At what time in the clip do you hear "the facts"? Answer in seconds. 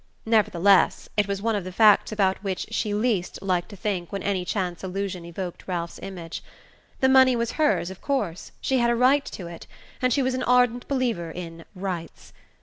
1.63-2.11